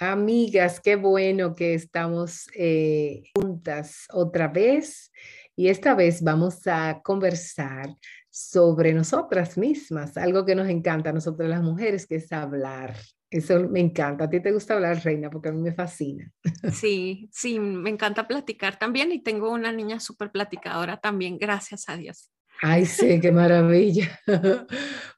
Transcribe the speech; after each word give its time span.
Amigas, 0.00 0.80
qué 0.80 0.94
bueno 0.94 1.56
que 1.56 1.74
estamos 1.74 2.48
eh, 2.54 3.24
juntas 3.34 4.06
otra 4.12 4.46
vez 4.46 5.10
y 5.56 5.68
esta 5.68 5.96
vez 5.96 6.22
vamos 6.22 6.68
a 6.68 7.00
conversar 7.02 7.96
sobre 8.30 8.92
nosotras 8.92 9.58
mismas, 9.58 10.16
algo 10.16 10.44
que 10.44 10.54
nos 10.54 10.68
encanta 10.68 11.10
a 11.10 11.12
nosotras 11.12 11.48
las 11.50 11.62
mujeres, 11.62 12.06
que 12.06 12.16
es 12.16 12.30
hablar. 12.30 12.94
Eso 13.28 13.68
me 13.68 13.80
encanta. 13.80 14.24
A 14.24 14.30
ti 14.30 14.40
te 14.40 14.52
gusta 14.52 14.74
hablar, 14.74 15.02
Reina, 15.02 15.30
porque 15.30 15.48
a 15.48 15.52
mí 15.52 15.60
me 15.60 15.74
fascina. 15.74 16.30
Sí, 16.72 17.28
sí, 17.32 17.58
me 17.58 17.90
encanta 17.90 18.28
platicar 18.28 18.78
también 18.78 19.10
y 19.10 19.20
tengo 19.20 19.50
una 19.50 19.72
niña 19.72 19.98
súper 19.98 20.30
platicadora 20.30 20.98
también, 20.98 21.38
gracias 21.38 21.88
a 21.88 21.96
Dios. 21.96 22.30
Ay, 22.60 22.86
sí, 22.86 23.20
qué 23.20 23.30
maravilla. 23.30 24.20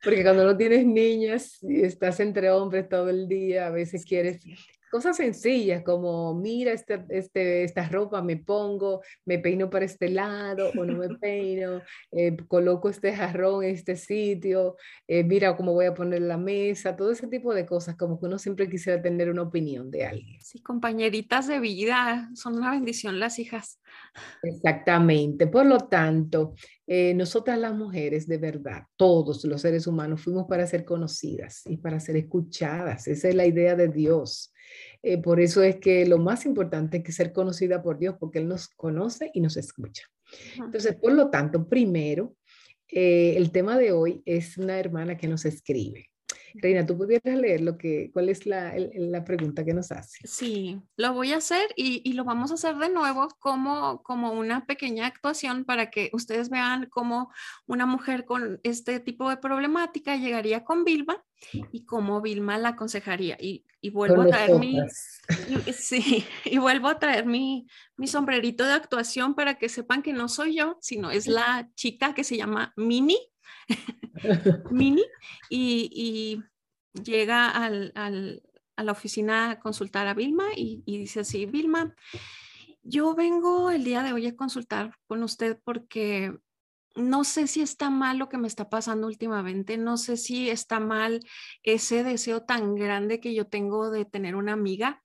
Porque 0.04 0.22
cuando 0.22 0.44
no 0.44 0.56
tienes 0.56 0.84
niñas 0.86 1.58
y 1.62 1.82
estás 1.82 2.20
entre 2.20 2.50
hombres 2.50 2.88
todo 2.88 3.08
el 3.08 3.28
día, 3.28 3.66
a 3.66 3.70
veces 3.70 4.04
quieres 4.04 4.42
cosas 4.90 5.16
sencillas 5.16 5.82
como, 5.82 6.34
mira, 6.34 6.72
este, 6.72 7.04
este, 7.08 7.64
esta 7.64 7.88
ropa 7.88 8.22
me 8.22 8.36
pongo, 8.36 9.02
me 9.24 9.38
peino 9.38 9.70
para 9.70 9.84
este 9.84 10.08
lado 10.08 10.70
o 10.76 10.84
no 10.84 10.98
me 10.98 11.08
peino, 11.20 11.80
eh, 12.12 12.36
coloco 12.48 12.88
este 12.88 13.14
jarrón 13.14 13.64
en 13.64 13.74
este 13.74 13.96
sitio, 13.96 14.76
eh, 15.06 15.24
mira 15.24 15.56
cómo 15.56 15.72
voy 15.72 15.86
a 15.86 15.94
poner 15.94 16.22
la 16.22 16.36
mesa, 16.36 16.96
todo 16.96 17.12
ese 17.12 17.28
tipo 17.28 17.54
de 17.54 17.66
cosas, 17.66 17.96
como 17.96 18.18
que 18.18 18.26
uno 18.26 18.38
siempre 18.38 18.68
quisiera 18.68 19.00
tener 19.00 19.30
una 19.30 19.42
opinión 19.42 19.90
de 19.90 20.06
alguien. 20.06 20.40
Sí, 20.40 20.60
compañeritas 20.60 21.46
de 21.46 21.60
vida, 21.60 22.28
son 22.34 22.56
una 22.56 22.72
bendición 22.72 23.20
las 23.20 23.38
hijas. 23.38 23.80
Exactamente, 24.42 25.46
por 25.46 25.66
lo 25.66 25.78
tanto, 25.78 26.54
eh, 26.86 27.14
nosotras 27.14 27.58
las 27.58 27.74
mujeres, 27.74 28.26
de 28.26 28.38
verdad, 28.38 28.82
todos 28.96 29.44
los 29.44 29.60
seres 29.60 29.86
humanos 29.86 30.22
fuimos 30.22 30.46
para 30.48 30.66
ser 30.66 30.84
conocidas 30.84 31.62
y 31.66 31.76
para 31.76 32.00
ser 32.00 32.16
escuchadas. 32.16 33.06
Esa 33.06 33.28
es 33.28 33.34
la 33.36 33.46
idea 33.46 33.76
de 33.76 33.88
Dios. 33.88 34.52
Eh, 35.02 35.18
por 35.18 35.40
eso 35.40 35.62
es 35.62 35.76
que 35.76 36.06
lo 36.06 36.18
más 36.18 36.46
importante 36.46 36.98
es 36.98 37.04
que 37.04 37.12
ser 37.12 37.32
conocida 37.32 37.82
por 37.82 37.98
Dios, 37.98 38.16
porque 38.18 38.38
Él 38.38 38.48
nos 38.48 38.68
conoce 38.68 39.30
y 39.34 39.40
nos 39.40 39.56
escucha. 39.56 40.04
Entonces, 40.56 40.96
por 40.96 41.12
lo 41.12 41.30
tanto, 41.30 41.68
primero, 41.68 42.36
eh, 42.88 43.34
el 43.36 43.50
tema 43.50 43.78
de 43.78 43.92
hoy 43.92 44.22
es 44.24 44.58
una 44.58 44.78
hermana 44.78 45.16
que 45.16 45.28
nos 45.28 45.44
escribe. 45.44 46.10
Reina, 46.54 46.84
¿tú 46.86 46.96
pudieras 46.96 47.38
leer 47.38 47.60
lo 47.60 47.76
que, 47.76 48.10
cuál 48.12 48.28
es 48.28 48.46
la, 48.46 48.74
la, 48.76 49.24
pregunta 49.24 49.64
que 49.64 49.74
nos 49.74 49.92
hace? 49.92 50.26
Sí, 50.26 50.80
lo 50.96 51.12
voy 51.12 51.32
a 51.32 51.38
hacer 51.38 51.68
y, 51.76 52.02
y, 52.08 52.14
lo 52.14 52.24
vamos 52.24 52.50
a 52.50 52.54
hacer 52.54 52.76
de 52.76 52.88
nuevo 52.88 53.28
como, 53.38 54.02
como 54.02 54.32
una 54.32 54.66
pequeña 54.66 55.06
actuación 55.06 55.64
para 55.64 55.90
que 55.90 56.10
ustedes 56.12 56.50
vean 56.50 56.88
cómo 56.90 57.32
una 57.66 57.86
mujer 57.86 58.24
con 58.24 58.60
este 58.62 59.00
tipo 59.00 59.28
de 59.30 59.36
problemática 59.36 60.16
llegaría 60.16 60.64
con 60.64 60.84
Vilma 60.84 61.22
y 61.72 61.84
cómo 61.84 62.20
Vilma 62.20 62.58
la 62.58 62.70
aconsejaría. 62.70 63.36
Y, 63.40 63.64
y 63.80 63.90
vuelvo 63.90 64.22
a 64.22 64.26
traer 64.26 64.58
mi, 64.58 64.78
sí, 65.72 66.24
y 66.44 66.58
vuelvo 66.58 66.88
a 66.88 66.98
traer 66.98 67.26
mi, 67.26 67.66
mi 67.96 68.06
sombrerito 68.06 68.64
de 68.64 68.72
actuación 68.72 69.34
para 69.34 69.54
que 69.54 69.68
sepan 69.68 70.02
que 70.02 70.12
no 70.12 70.28
soy 70.28 70.56
yo, 70.56 70.78
sino 70.80 71.10
es 71.10 71.26
la 71.26 71.70
chica 71.74 72.14
que 72.14 72.24
se 72.24 72.36
llama 72.36 72.72
Mini 72.76 73.18
Mini 74.70 75.04
y, 75.48 76.42
llega 77.04 77.48
al, 77.50 77.92
a 78.80 78.82
la 78.82 78.92
oficina 78.92 79.50
a 79.50 79.60
consultar 79.60 80.06
a 80.06 80.14
Vilma 80.14 80.46
y, 80.56 80.82
dice 80.86 81.20
así, 81.20 81.44
Vilma, 81.44 81.94
yo 82.82 83.14
vengo 83.14 83.70
el 83.70 83.84
día 83.84 84.02
de 84.02 84.14
hoy 84.14 84.26
a 84.26 84.34
consultar 84.34 84.96
con 85.06 85.22
usted 85.22 85.60
porque 85.62 86.34
no 86.96 87.24
sé 87.24 87.46
si 87.46 87.60
está 87.60 87.90
mal 87.90 88.16
lo 88.16 88.30
que 88.30 88.38
me 88.38 88.48
está 88.48 88.70
pasando 88.70 89.06
últimamente, 89.06 89.76
no 89.76 89.98
sé 89.98 90.16
si 90.16 90.48
está 90.48 90.80
mal 90.80 91.20
ese 91.62 92.04
deseo 92.04 92.42
tan 92.42 92.74
grande 92.74 93.20
que 93.20 93.34
yo 93.34 93.46
tengo 93.46 93.90
de 93.90 94.06
tener 94.06 94.34
una 94.34 94.54
amiga 94.54 95.02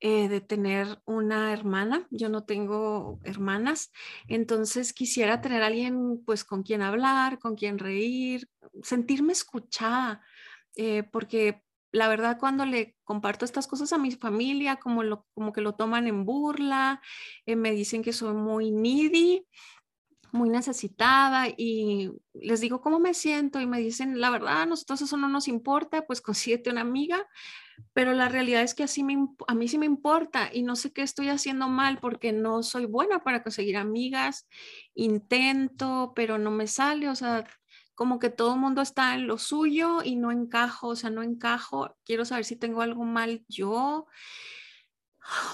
eh, 0.00 0.28
de 0.28 0.40
tener 0.40 1.00
una 1.04 1.52
hermana. 1.52 2.06
Yo 2.10 2.28
no 2.28 2.44
tengo 2.44 3.20
hermanas, 3.24 3.92
entonces 4.28 4.92
quisiera 4.92 5.40
tener 5.40 5.62
alguien 5.62 6.22
pues 6.24 6.44
con 6.44 6.62
quien 6.62 6.82
hablar, 6.82 7.38
con 7.38 7.56
quien 7.56 7.78
reír, 7.78 8.48
sentirme 8.82 9.32
escuchada, 9.32 10.22
eh, 10.76 11.02
porque 11.02 11.62
la 11.92 12.08
verdad 12.08 12.38
cuando 12.38 12.64
le 12.64 12.96
comparto 13.04 13.44
estas 13.44 13.66
cosas 13.66 13.92
a 13.92 13.98
mi 13.98 14.12
familia, 14.12 14.76
como, 14.76 15.02
lo, 15.02 15.26
como 15.34 15.52
que 15.52 15.60
lo 15.60 15.74
toman 15.74 16.06
en 16.06 16.24
burla, 16.24 17.00
eh, 17.46 17.56
me 17.56 17.72
dicen 17.72 18.02
que 18.02 18.12
soy 18.12 18.34
muy 18.34 18.70
needy, 18.70 19.46
muy 20.32 20.48
necesitada 20.48 21.48
y 21.48 22.10
les 22.32 22.60
digo 22.60 22.80
cómo 22.80 23.00
me 23.00 23.14
siento 23.14 23.60
y 23.60 23.66
me 23.66 23.80
dicen, 23.80 24.20
la 24.20 24.30
verdad, 24.30 24.66
nosotros 24.66 25.02
eso 25.02 25.16
no 25.16 25.28
nos 25.28 25.48
importa, 25.48 26.06
pues 26.06 26.20
consíguete 26.22 26.70
una 26.70 26.82
amiga, 26.82 27.26
pero 27.92 28.12
la 28.12 28.28
realidad 28.28 28.62
es 28.62 28.74
que 28.74 28.84
así 28.84 29.02
me, 29.02 29.28
a 29.46 29.54
mí 29.54 29.68
sí 29.68 29.78
me 29.78 29.86
importa 29.86 30.50
y 30.52 30.62
no 30.62 30.76
sé 30.76 30.92
qué 30.92 31.02
estoy 31.02 31.28
haciendo 31.28 31.68
mal 31.68 31.98
porque 31.98 32.32
no 32.32 32.62
soy 32.62 32.86
buena 32.86 33.22
para 33.22 33.42
conseguir 33.42 33.76
amigas, 33.76 34.48
intento, 34.94 36.12
pero 36.14 36.38
no 36.38 36.50
me 36.50 36.66
sale, 36.66 37.08
o 37.08 37.14
sea, 37.14 37.44
como 37.94 38.18
que 38.18 38.30
todo 38.30 38.54
el 38.54 38.60
mundo 38.60 38.80
está 38.80 39.14
en 39.14 39.26
lo 39.26 39.38
suyo 39.38 40.02
y 40.02 40.16
no 40.16 40.30
encajo, 40.30 40.88
o 40.88 40.96
sea, 40.96 41.10
no 41.10 41.22
encajo, 41.22 41.96
quiero 42.04 42.24
saber 42.24 42.44
si 42.44 42.56
tengo 42.56 42.80
algo 42.80 43.04
mal 43.04 43.44
yo 43.48 44.06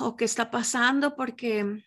o 0.00 0.16
qué 0.16 0.25
está 0.25 0.50
pasando 0.50 1.16
porque 1.16 1.84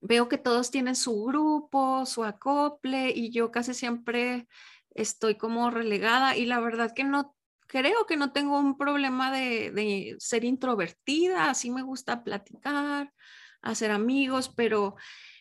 veo 0.00 0.28
que 0.28 0.36
todos 0.38 0.70
tienen 0.70 0.96
su 0.96 1.24
grupo, 1.24 2.04
su 2.04 2.24
acople 2.24 3.10
y 3.10 3.30
yo 3.30 3.50
casi 3.50 3.72
siempre 3.72 4.46
estoy 4.90 5.36
como 5.36 5.70
relegada 5.70 6.36
y 6.36 6.44
la 6.46 6.60
verdad 6.60 6.92
que 6.94 7.04
no 7.04 7.33
creo 7.66 8.06
que 8.06 8.16
no 8.16 8.32
tengo 8.32 8.58
un 8.58 8.76
problema 8.76 9.32
de, 9.32 10.16
ser 10.18 10.44
introvertida, 10.44 11.50
así 11.50 11.70
me 11.70 11.82
gusta 11.82 12.24
platicar, 12.24 13.12
hacer 13.62 13.90
amigos, 13.90 14.52
pero 14.54 14.96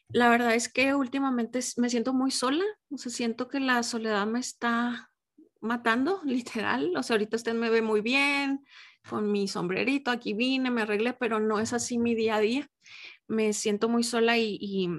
la 0.10 0.30
verdad 0.30 0.56
es 0.56 0.72
que 0.72 0.96
últimamente 0.96 1.60
me 1.78 1.90
siento 1.90 2.14
muy 2.14 2.32
sola, 2.32 2.64
o 2.90 2.98
sea, 2.98 3.12
siento 3.12 3.48
que 3.48 3.60
la 3.60 3.84
soledad 3.84 4.26
me 4.28 4.40
está 4.40 5.12
matando, 5.62 6.22
literal, 6.26 6.96
o 6.96 7.04
sea, 7.04 7.16
ahorita 7.16 7.38
usted 7.38 7.54
me 7.54 7.70
ve 7.70 7.82
muy 7.82 8.02
bien, 8.02 8.64
con 9.10 9.32
mi 9.32 9.48
sombrerito, 9.48 10.12
aquí 10.12 10.34
vine, 10.34 10.72
me 10.72 10.84
arreglé, 10.84 11.14
pero 11.14 11.40
no 11.40 11.60
es 11.60 11.74
así 11.74 11.98
mi 11.98 12.16
día 12.16 12.36
a 12.38 12.40
día. 12.40 12.70
Me 13.28 13.54
siento 13.54 13.90
muy 13.90 14.04
sola 14.04 14.38
y, 14.38 14.58
y 14.62 14.90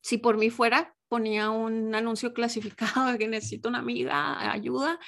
si 0.00 0.18
por 0.18 0.38
mí 0.38 0.50
fuera, 0.50 0.96
ponía 1.08 1.50
un 1.50 1.94
anuncio 1.94 2.32
clasificado 2.34 3.12
de 3.12 3.18
que 3.18 3.28
necesito 3.28 3.68
una 3.68 3.78
amiga, 3.78 4.50
ayuda, 4.50 4.98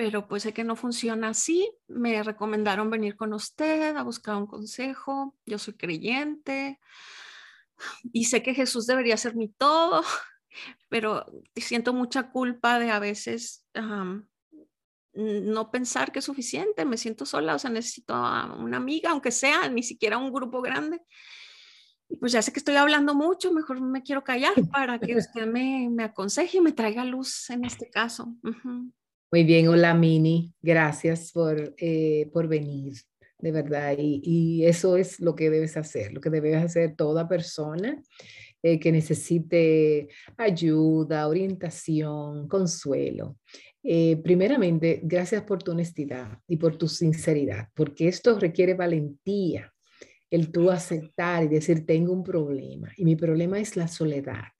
pero 0.00 0.26
pues 0.26 0.44
sé 0.44 0.54
que 0.54 0.64
no 0.64 0.76
funciona 0.76 1.28
así. 1.28 1.70
Me 1.86 2.22
recomendaron 2.22 2.88
venir 2.88 3.16
con 3.16 3.34
usted 3.34 3.94
a 3.94 4.02
buscar 4.02 4.34
un 4.36 4.46
consejo. 4.46 5.36
Yo 5.44 5.58
soy 5.58 5.74
creyente 5.74 6.80
y 8.10 8.24
sé 8.24 8.42
que 8.42 8.54
Jesús 8.54 8.86
debería 8.86 9.18
ser 9.18 9.36
mi 9.36 9.48
todo, 9.48 10.02
pero 10.88 11.26
siento 11.54 11.92
mucha 11.92 12.30
culpa 12.30 12.78
de 12.78 12.90
a 12.90 12.98
veces 12.98 13.66
no 15.12 15.70
pensar 15.70 16.12
que 16.12 16.20
es 16.20 16.24
suficiente. 16.24 16.86
Me 16.86 16.96
siento 16.96 17.26
sola, 17.26 17.54
o 17.54 17.58
sea, 17.58 17.68
necesito 17.68 18.14
a 18.14 18.54
una 18.54 18.78
amiga, 18.78 19.10
aunque 19.10 19.30
sea 19.30 19.68
ni 19.68 19.82
siquiera 19.82 20.16
un 20.16 20.32
grupo 20.32 20.62
grande. 20.62 21.02
Y 22.08 22.16
pues 22.16 22.32
ya 22.32 22.40
sé 22.40 22.54
que 22.54 22.60
estoy 22.60 22.76
hablando 22.76 23.14
mucho, 23.14 23.52
mejor 23.52 23.82
me 23.82 24.02
quiero 24.02 24.24
callar 24.24 24.54
para 24.72 24.98
que 24.98 25.14
usted 25.18 25.46
me, 25.46 25.90
me 25.90 26.04
aconseje 26.04 26.56
y 26.56 26.62
me 26.62 26.72
traiga 26.72 27.04
luz 27.04 27.50
en 27.50 27.66
este 27.66 27.90
caso. 27.90 28.34
Muy 29.32 29.44
bien, 29.44 29.68
hola 29.68 29.94
Mini, 29.94 30.52
gracias 30.60 31.30
por, 31.30 31.72
eh, 31.78 32.28
por 32.32 32.48
venir, 32.48 32.94
de 33.38 33.52
verdad. 33.52 33.94
Y, 33.96 34.20
y, 34.24 34.64
eso 34.64 34.96
es 34.96 35.20
lo 35.20 35.36
que 35.36 35.50
debes 35.50 35.76
hacer, 35.76 36.12
lo 36.12 36.20
que 36.20 36.30
debes 36.30 36.56
hacer 36.56 36.96
toda 36.96 37.28
persona 37.28 38.02
eh, 38.60 38.80
que 38.80 38.90
necesite 38.90 40.08
ayuda, 40.36 41.28
orientación, 41.28 42.48
consuelo. 42.48 43.36
Eh, 43.84 44.16
primeramente, 44.16 45.00
gracias 45.04 45.44
por 45.44 45.62
tu 45.62 45.70
honestidad 45.70 46.38
y 46.48 46.56
por 46.56 46.76
tu 46.76 46.88
sinceridad, 46.88 47.68
porque 47.74 48.08
esto 48.08 48.36
requiere 48.36 48.74
valentía, 48.74 49.72
el 50.28 50.50
tú 50.50 50.72
aceptar 50.72 51.44
y 51.44 51.48
decir, 51.48 51.86
tengo 51.86 52.12
un 52.12 52.24
problema 52.24 52.92
y 52.96 53.04
mi 53.04 53.14
problema 53.14 53.60
es 53.60 53.76
la 53.76 53.86
soledad. 53.86 54.52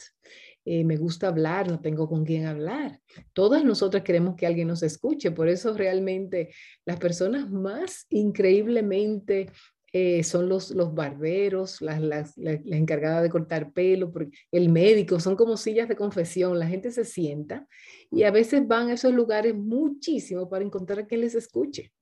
Eh, 0.65 0.85
me 0.85 0.97
gusta 0.97 1.29
hablar, 1.29 1.69
no 1.69 1.81
tengo 1.81 2.09
con 2.09 2.25
quién 2.25 2.47
hablar. 2.47 3.01
Todas 3.33 3.65
nosotras 3.65 4.03
queremos 4.03 4.37
que 4.37 4.47
alguien 4.47 4.69
nos 4.69 4.83
escuche, 4.83 5.31
por 5.31 5.49
eso 5.49 5.75
realmente 5.75 6.51
las 6.85 6.99
personas 6.99 7.51
más 7.51 8.07
increíblemente 8.11 9.49
eh, 9.93 10.23
son 10.23 10.49
los, 10.49 10.71
los 10.71 10.95
barberos, 10.95 11.81
las, 11.81 12.01
las, 12.01 12.35
encargadas 12.39 13.23
de 13.23 13.31
cortar 13.31 13.73
pelo, 13.73 14.13
el 14.53 14.69
médico, 14.69 15.19
son 15.19 15.35
como 15.35 15.57
sillas 15.57 15.89
de 15.89 15.97
confesión, 15.97 16.59
la 16.59 16.69
gente 16.69 16.93
se 16.93 17.05
sienta 17.05 17.67
y 18.11 18.23
a 18.23 18.31
veces 18.31 18.67
van 18.69 18.89
a 18.89 18.93
esos 18.93 19.13
lugares 19.13 19.55
muchísimo 19.55 20.49
para 20.49 20.65
encontrar 20.65 21.01
a 21.01 21.07
quien 21.07 21.23
les 21.23 21.35
escuche. 21.35 21.93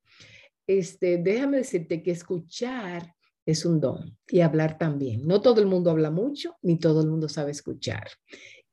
Este, 0.66 1.16
déjame 1.16 1.58
decirte 1.58 2.02
que 2.02 2.10
escuchar 2.10 3.14
es 3.48 3.64
un 3.64 3.80
don 3.80 4.14
y 4.28 4.40
hablar 4.40 4.76
también. 4.76 5.26
No 5.26 5.40
todo 5.40 5.60
el 5.62 5.66
mundo 5.66 5.90
habla 5.90 6.10
mucho, 6.10 6.56
ni 6.60 6.78
todo 6.78 7.00
el 7.00 7.08
mundo 7.08 7.30
sabe 7.30 7.50
escuchar. 7.50 8.06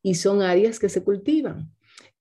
Y 0.02 0.16
son 0.16 0.42
áreas 0.42 0.80
que 0.80 0.90
se 0.90 1.02
cultivan. 1.02 1.72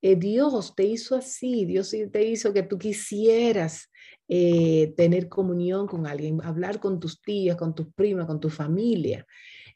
eh, 0.01 0.15
Dios 0.15 0.75
te 0.77 0.85
hizo 0.85 1.17
así, 1.17 1.65
Dios 1.65 1.93
te 2.13 2.25
hizo 2.25 2.53
que 2.53 2.63
tú 2.63 2.79
quisieras 2.79 3.91
eh, 4.29 4.95
tener 4.97 5.29
comunión 5.29 5.89
con 5.89 6.07
alguien, 6.07 6.41
hablar 6.45 6.79
con 6.79 7.01
tus 7.01 7.21
tías, 7.21 7.57
con 7.57 7.75
tus 7.75 7.89
primas, 7.93 8.27
con 8.27 8.39
tu 8.39 8.51
familia, 8.51 9.27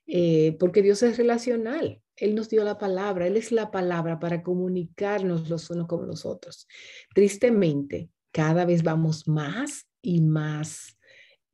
eh, 0.06 0.56
porque 0.60 0.80
Dios 0.80 1.02
es 1.02 1.16
relacional. 1.16 2.00
Él 2.14 2.36
nos 2.36 2.48
dio 2.48 2.62
la 2.62 2.78
palabra, 2.78 3.26
Él 3.26 3.36
es 3.36 3.50
la 3.50 3.72
palabra 3.72 4.20
para 4.20 4.42
comunicarnos 4.42 5.48
los 5.48 5.68
unos 5.70 5.88
con 5.88 6.06
los 6.06 6.24
otros. 6.24 6.68
Tristemente, 7.12 8.08
cada 8.30 8.64
vez 8.64 8.84
vamos 8.84 9.26
más 9.26 9.88
y 10.00 10.20
más 10.20 10.97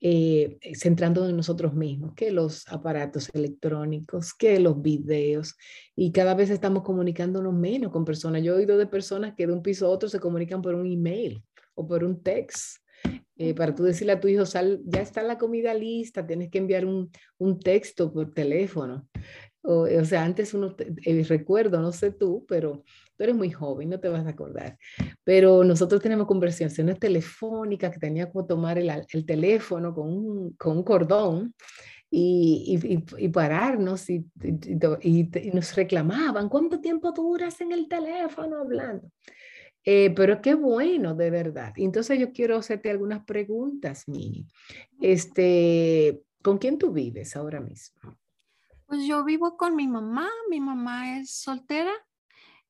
eh, 0.06 0.59
centrándonos 0.75 1.31
en 1.31 1.37
nosotros 1.39 1.73
mismos, 1.73 2.12
que 2.12 2.31
los 2.31 2.69
aparatos 2.69 3.31
electrónicos, 3.33 4.35
que 4.35 4.61
los 4.61 4.83
videos, 4.83 5.56
y 5.97 6.12
cada 6.12 6.35
vez 6.35 6.51
estamos 6.51 6.83
comunicándonos 6.83 7.55
menos 7.55 7.91
con 7.91 8.05
personas. 8.05 8.43
Yo 8.43 8.53
he 8.53 8.56
oído 8.56 8.77
de 8.77 8.87
personas 8.87 9.33
que 9.35 9.47
de 9.47 9.55
un 9.55 9.62
piso 9.62 9.87
a 9.87 9.89
otro 9.89 10.11
se 10.11 10.21
comunican 10.21 10.61
por 10.61 10.75
un 10.75 10.85
email 10.85 11.43
o 11.75 11.87
por 11.87 12.05
un 12.05 12.23
text. 12.23 12.81
Eh, 13.39 13.55
para 13.55 13.75
tú 13.75 13.83
decirle 13.83 14.12
a 14.12 14.21
tu 14.21 14.29
hijo, 14.29 14.45
sal, 14.45 14.83
ya 14.85 15.01
está 15.01 15.23
la 15.23 15.39
comida 15.39 15.73
lista, 15.73 16.27
tienes 16.27 16.51
que 16.51 16.59
enviar 16.59 16.85
un, 16.85 17.11
un 17.39 17.59
texto 17.59 18.12
por 18.12 18.35
teléfono. 18.35 19.09
O, 19.67 19.89
o, 19.89 20.05
sea, 20.05 20.25
antes 20.25 20.53
uno, 20.53 20.77
eh, 20.79 21.25
recuerdo, 21.27 21.81
no 21.81 21.91
sé 21.91 22.11
tú, 22.11 22.45
pero 22.47 22.85
tú 23.17 23.25
eres 23.25 23.35
muy 23.35 23.51
joven, 23.51 23.89
no 23.89 23.99
te 23.99 24.09
vas 24.09 24.27
a 24.27 24.31
acordar, 24.31 24.77
pero 25.25 25.65
nosotros 25.65 26.03
tenemos 26.03 26.27
conversaciones 26.27 26.99
telefónicas 26.99 27.91
que 27.91 27.99
tenía 27.99 28.31
que 28.31 28.43
tomar 28.47 28.79
el, 28.79 28.91
el 28.91 29.25
teléfono 29.25 29.95
con 29.95 30.09
un, 30.09 30.51
con 30.59 30.77
un 30.77 30.83
cordón 30.83 31.55
y, 32.11 32.79
y, 32.83 33.25
y, 33.25 33.29
pararnos 33.29 34.09
y, 34.11 34.27
y, 35.01 35.51
nos 35.53 35.75
reclamaban, 35.75 36.49
¿cuánto 36.49 36.81
tiempo 36.81 37.13
duras 37.13 37.61
en 37.61 37.73
el 37.73 37.89
teléfono 37.89 38.59
hablando? 38.59 39.11
Eh, 39.85 40.11
pero 40.15 40.41
qué 40.41 40.55
bueno, 40.55 41.15
de 41.15 41.31
verdad. 41.31 41.73
Entonces 41.77 42.19
yo 42.19 42.33
quiero 42.33 42.57
hacerte 42.57 42.91
algunas 42.91 43.25
preguntas, 43.25 44.05
Mini. 44.07 44.47
Este, 45.01 46.23
¿Con 46.43 46.59
quién 46.59 46.79
tú 46.79 46.93
vives 46.93 47.37
ahora 47.37 47.61
mismo? 47.61 48.17
Pues 48.87 49.07
yo 49.07 49.25
vivo 49.25 49.57
con 49.57 49.77
mi 49.77 49.89
mamá, 49.89 50.29
mi 50.51 50.61
mamá 50.61 51.19
es 51.19 51.31
soltera, 51.31 51.93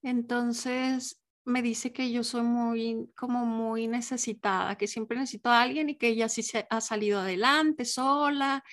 entonces 0.03 1.21
me 1.45 1.61
dice 1.61 1.93
que 1.93 2.11
yo 2.11 2.25
soy 2.25 2.43
muy, 2.43 3.11
como 3.17 3.45
muy 3.45 3.87
necesitada, 3.87 4.77
que 4.77 4.87
siempre 4.87 5.19
necesito 5.19 5.51
a 5.51 5.61
alguien 5.63 5.91
y 5.91 5.97
que 5.97 6.09
ella 6.09 6.29
sí 6.29 6.43
se 6.43 6.67
ha 6.71 6.81
salido 6.81 7.21
adelante 7.21 7.85
sola 7.85 8.65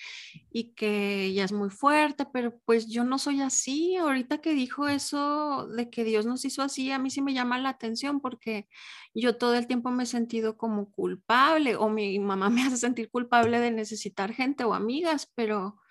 y 0.50 0.72
que 0.74 1.24
ella 1.26 1.44
es 1.44 1.52
muy 1.52 1.68
fuerte, 1.70 2.26
pero 2.32 2.58
pues 2.64 2.88
yo 2.88 3.04
no 3.04 3.18
soy 3.18 3.42
así. 3.42 3.96
Ahorita 3.96 4.38
que 4.38 4.54
dijo 4.54 4.88
eso 4.88 5.66
de 5.68 5.90
que 5.90 6.04
Dios 6.04 6.24
nos 6.26 6.44
hizo 6.46 6.62
así, 6.62 6.90
a 6.92 6.98
mí 6.98 7.10
sí 7.10 7.20
me 7.22 7.34
llama 7.34 7.58
la 7.58 7.70
atención 7.70 8.20
porque 8.20 8.68
yo 9.14 9.36
todo 9.36 9.54
el 9.54 9.66
tiempo 9.66 9.90
me 9.90 10.04
he 10.04 10.06
sentido 10.06 10.56
como 10.56 10.90
culpable 10.90 11.76
o 11.76 11.90
mi 11.90 12.18
mamá 12.18 12.48
me 12.50 12.62
hace 12.62 12.78
sentir 12.78 13.10
culpable 13.10 13.60
de 13.60 13.70
necesitar 13.70 14.32
gente 14.32 14.64
o 14.64 14.72
amigas, 14.74 15.30
pero 15.34 15.81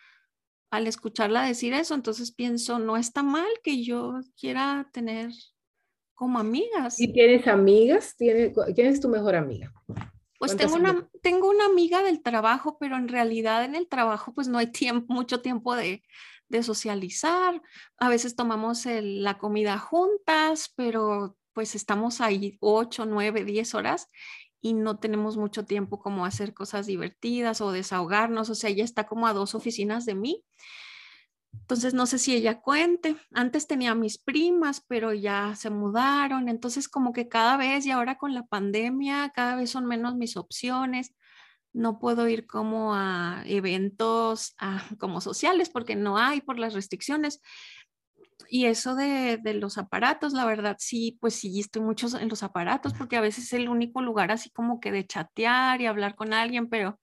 al 0.71 0.87
escucharla 0.87 1.43
decir 1.43 1.73
eso, 1.73 1.93
entonces 1.93 2.31
pienso, 2.31 2.79
no 2.79 2.95
está 2.97 3.21
mal 3.21 3.47
que 3.61 3.83
yo 3.83 4.21
quiera 4.39 4.89
tener 4.93 5.31
como 6.15 6.39
amigas. 6.39 6.99
¿Y 6.99 7.11
tienes 7.11 7.45
amigas? 7.47 8.15
¿Quién 8.17 8.87
es 8.87 9.01
tu 9.01 9.09
mejor 9.09 9.35
amiga? 9.35 9.71
Pues 10.39 10.55
tengo 10.55 10.75
una, 10.75 11.07
tengo 11.21 11.49
una 11.49 11.65
amiga 11.65 12.01
del 12.01 12.23
trabajo, 12.23 12.77
pero 12.79 12.95
en 12.95 13.09
realidad 13.09 13.65
en 13.65 13.75
el 13.75 13.87
trabajo 13.87 14.33
pues 14.33 14.47
no 14.47 14.57
hay 14.57 14.67
tiempo, 14.67 15.13
mucho 15.13 15.41
tiempo 15.41 15.75
de, 15.75 16.03
de 16.47 16.63
socializar. 16.63 17.61
A 17.97 18.09
veces 18.09 18.35
tomamos 18.37 18.85
la 18.85 19.37
comida 19.37 19.77
juntas, 19.77 20.71
pero 20.75 21.37
pues 21.53 21.75
estamos 21.75 22.21
ahí 22.21 22.57
ocho, 22.61 23.05
nueve, 23.05 23.43
diez 23.43 23.75
horas 23.75 24.07
y 24.61 24.73
no 24.73 24.99
tenemos 24.99 25.37
mucho 25.37 25.65
tiempo 25.65 25.99
como 25.99 26.25
hacer 26.25 26.53
cosas 26.53 26.85
divertidas 26.85 27.61
o 27.61 27.71
desahogarnos. 27.71 28.49
O 28.49 28.55
sea, 28.55 28.69
ella 28.69 28.83
está 28.83 29.07
como 29.07 29.27
a 29.27 29.33
dos 29.33 29.55
oficinas 29.55 30.05
de 30.05 30.15
mí. 30.15 30.45
Entonces, 31.53 31.93
no 31.93 32.05
sé 32.05 32.19
si 32.19 32.35
ella 32.35 32.61
cuente. 32.61 33.17
Antes 33.33 33.67
tenía 33.67 33.95
mis 33.95 34.17
primas, 34.17 34.85
pero 34.87 35.13
ya 35.13 35.55
se 35.55 35.69
mudaron. 35.69 36.47
Entonces, 36.47 36.87
como 36.87 37.11
que 37.11 37.27
cada 37.27 37.57
vez 37.57 37.85
y 37.85 37.91
ahora 37.91 38.17
con 38.17 38.33
la 38.33 38.45
pandemia, 38.45 39.31
cada 39.35 39.55
vez 39.55 39.71
son 39.71 39.85
menos 39.85 40.15
mis 40.15 40.37
opciones. 40.37 41.15
No 41.73 41.99
puedo 41.99 42.27
ir 42.27 42.47
como 42.47 42.93
a 42.93 43.43
eventos 43.45 44.55
como 44.99 45.21
sociales 45.21 45.69
porque 45.69 45.95
no 45.95 46.17
hay 46.17 46.41
por 46.41 46.59
las 46.59 46.73
restricciones 46.73 47.41
y 48.49 48.65
eso 48.65 48.95
de, 48.95 49.37
de, 49.37 49.53
los 49.53 49.77
aparatos, 49.77 50.33
la 50.33 50.45
verdad, 50.45 50.75
sí, 50.79 51.17
pues 51.21 51.35
sí, 51.35 51.59
estoy 51.59 51.81
mucho 51.81 52.07
en 52.19 52.29
los 52.29 52.43
aparatos 52.43 52.93
porque 52.93 53.15
a 53.17 53.21
veces 53.21 53.45
es 53.45 53.53
el 53.53 53.69
único 53.69 54.01
lugar 54.01 54.31
así 54.31 54.49
como 54.49 54.79
que 54.79 54.91
de 54.91 55.05
chatear 55.05 55.81
y 55.81 55.85
hablar 55.85 56.15
con 56.15 56.33
alguien, 56.33 56.69
pero... 56.69 56.99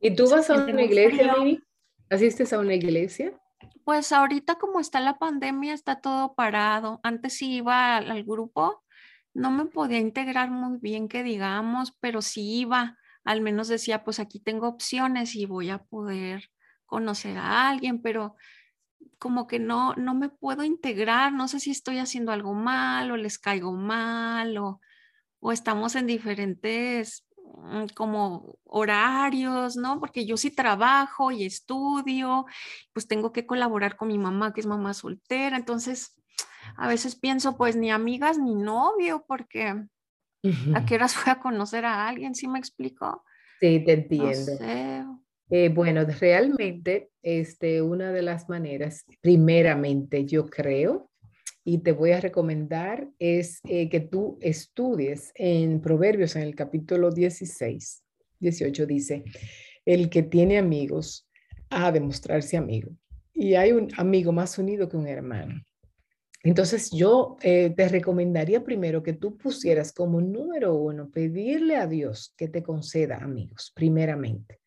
¿Y 0.00 0.14
tú 0.14 0.28
vas 0.28 0.50
a 0.50 0.54
una 0.54 0.82
iglesia, 0.82 1.34
Mimi? 1.36 1.60
¿Asistes 2.10 2.52
a 2.52 2.58
una 2.58 2.74
iglesia? 2.74 3.32
Pues 3.84 4.12
ahorita 4.12 4.56
como 4.56 4.80
está 4.80 5.00
la 5.00 5.18
pandemia, 5.18 5.74
está 5.74 6.00
todo 6.00 6.34
parado. 6.34 7.00
Antes 7.02 7.34
sí 7.34 7.54
iba 7.56 7.96
al, 7.96 8.10
al 8.10 8.24
grupo, 8.24 8.82
no 9.34 9.50
me 9.50 9.64
podía 9.66 9.98
integrar 9.98 10.50
muy 10.50 10.78
bien, 10.78 11.08
que 11.08 11.22
digamos, 11.22 11.96
pero 12.00 12.20
sí 12.22 12.60
iba. 12.60 12.98
Al 13.24 13.40
menos 13.40 13.68
decía, 13.68 14.04
pues 14.04 14.18
aquí 14.18 14.40
tengo 14.40 14.68
opciones 14.68 15.34
y 15.36 15.46
voy 15.46 15.70
a 15.70 15.78
poder 15.78 16.50
conocer 16.84 17.38
a 17.38 17.70
alguien, 17.70 18.02
pero 18.02 18.36
como 19.18 19.46
que 19.46 19.58
no, 19.58 19.94
no 19.94 20.14
me 20.14 20.28
puedo 20.28 20.64
integrar, 20.64 21.32
no 21.32 21.48
sé 21.48 21.60
si 21.60 21.70
estoy 21.70 21.98
haciendo 21.98 22.32
algo 22.32 22.54
mal 22.54 23.10
o 23.10 23.16
les 23.16 23.38
caigo 23.38 23.72
mal 23.72 24.58
o, 24.58 24.80
o 25.40 25.52
estamos 25.52 25.94
en 25.94 26.06
diferentes 26.06 27.26
mm, 27.56 27.86
como 27.94 28.58
horarios, 28.64 29.76
¿no? 29.76 30.00
Porque 30.00 30.26
yo 30.26 30.36
sí 30.36 30.50
trabajo 30.50 31.30
y 31.30 31.44
estudio, 31.44 32.46
pues 32.92 33.06
tengo 33.06 33.32
que 33.32 33.46
colaborar 33.46 33.96
con 33.96 34.08
mi 34.08 34.18
mamá, 34.18 34.52
que 34.52 34.60
es 34.60 34.66
mamá 34.66 34.94
soltera, 34.94 35.56
entonces 35.56 36.16
a 36.76 36.88
veces 36.88 37.16
pienso, 37.16 37.56
pues 37.56 37.76
ni 37.76 37.90
amigas 37.90 38.38
ni 38.38 38.54
novio, 38.54 39.24
porque 39.26 39.84
a 40.74 40.86
qué 40.86 40.94
horas 40.94 41.14
voy 41.24 41.32
a 41.32 41.40
conocer 41.40 41.84
a 41.84 42.08
alguien, 42.08 42.34
¿sí 42.34 42.48
me 42.48 42.58
explico? 42.58 43.24
Sí, 43.60 43.82
te 43.84 43.92
entiendo. 43.92 44.52
Eh, 45.54 45.68
bueno, 45.68 46.06
realmente, 46.06 47.10
este, 47.22 47.82
una 47.82 48.10
de 48.10 48.22
las 48.22 48.48
maneras, 48.48 49.04
primeramente, 49.20 50.24
yo 50.24 50.46
creo, 50.46 51.10
y 51.62 51.82
te 51.82 51.92
voy 51.92 52.12
a 52.12 52.22
recomendar, 52.22 53.06
es 53.18 53.60
eh, 53.68 53.90
que 53.90 54.00
tú 54.00 54.38
estudies 54.40 55.30
en 55.34 55.82
Proverbios, 55.82 56.36
en 56.36 56.42
el 56.44 56.54
capítulo 56.54 57.10
16, 57.10 58.02
18, 58.40 58.86
dice, 58.86 59.24
el 59.84 60.08
que 60.08 60.22
tiene 60.22 60.56
amigos 60.56 61.28
ha 61.68 61.92
de 61.92 62.00
mostrarse 62.00 62.56
amigo. 62.56 62.90
Y 63.34 63.52
hay 63.52 63.72
un 63.72 63.88
amigo 63.98 64.32
más 64.32 64.56
unido 64.56 64.88
que 64.88 64.96
un 64.96 65.06
hermano. 65.06 65.62
Entonces 66.42 66.90
yo 66.92 67.36
eh, 67.42 67.74
te 67.76 67.90
recomendaría 67.90 68.64
primero 68.64 69.02
que 69.02 69.12
tú 69.12 69.36
pusieras 69.36 69.92
como 69.92 70.18
número 70.22 70.74
uno, 70.76 71.10
pedirle 71.10 71.76
a 71.76 71.86
Dios 71.86 72.32
que 72.38 72.48
te 72.48 72.62
conceda 72.62 73.18
amigos, 73.18 73.70
primeramente. 73.76 74.61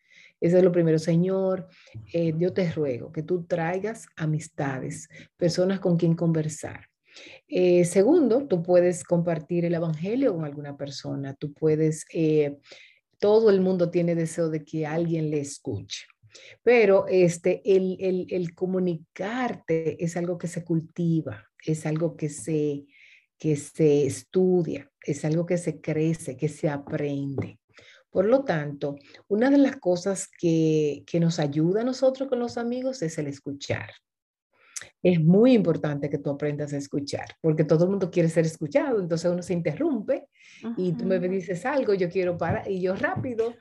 Eso 0.46 0.60
es 0.60 0.64
lo 0.64 0.72
primero, 0.72 1.00
Señor, 1.00 1.68
eh, 2.14 2.32
yo 2.38 2.54
te 2.54 2.72
ruego 2.72 3.12
que 3.12 3.24
tú 3.24 3.46
traigas 3.46 4.06
amistades, 4.16 5.10
personas 5.38 5.80
con 5.80 5.98
quien 5.98 6.14
conversar. 6.14 6.82
Eh, 7.48 7.84
segundo, 7.84 8.46
tú 8.46 8.62
puedes 8.62 9.04
compartir 9.04 9.66
el 9.66 9.74
Evangelio 9.74 10.36
con 10.36 10.46
alguna 10.46 10.78
persona, 10.78 11.34
tú 11.34 11.52
puedes, 11.52 12.06
eh, 12.14 12.58
todo 13.18 13.50
el 13.50 13.60
mundo 13.60 13.90
tiene 13.90 14.14
deseo 14.14 14.52
de 14.52 14.64
que 14.64 14.86
alguien 14.86 15.32
le 15.32 15.40
escuche. 15.40 16.06
Pero 16.62 17.08
este, 17.08 17.64
el, 17.66 17.98
el, 18.00 18.28
el, 18.30 18.54
comunicarte 18.54 20.04
es 20.04 20.16
algo 20.16 20.38
que 20.38 20.48
se 20.48 20.64
cultiva, 20.64 21.44
es 21.66 21.88
algo 21.88 22.16
que 22.16 22.30
se, 22.30 22.86
que 23.40 23.56
se 23.56 24.06
estudia, 24.06 24.92
es 25.02 25.26
algo 25.26 25.48
que 25.48 25.58
se 25.58 25.82
crece, 25.82 26.38
que 26.38 26.50
se 26.50 26.70
aprende. 26.70 27.58
Por 28.16 28.28
lo 28.28 28.46
tanto, 28.46 28.96
una 29.28 29.50
de 29.50 29.58
las 29.58 29.76
cosas 29.76 30.30
que, 30.30 31.04
nos 31.20 31.38
ayuda 31.38 31.82
a 31.82 31.84
nosotros 31.84 32.30
con 32.30 32.40
los 32.40 32.58
amigos 32.58 33.02
es 33.02 33.18
el 33.18 33.28
escuchar. 33.28 33.90
Es 35.04 35.20
muy 35.22 35.52
importante 35.52 36.10
que 36.10 36.20
tú 36.20 36.30
aprendas 36.30 36.72
a 36.72 36.78
escuchar, 36.78 37.26
porque 37.42 37.66
todo 37.66 37.84
el 37.84 37.90
mundo 37.90 38.10
quiere 38.10 38.30
ser 38.30 38.46
escuchado, 38.46 39.02
entonces 39.02 39.30
uno 39.30 39.44
se 39.44 39.52
interrumpe 39.52 40.30
y 40.78 40.94
tú 40.94 41.04
me 41.04 41.20
dices 41.20 41.66
algo, 41.66 41.94
yo 41.94 42.08
quiero 42.08 42.38
parar 42.38 42.72
y 42.72 42.80
yo 42.80 42.96
rápido, 42.96 43.54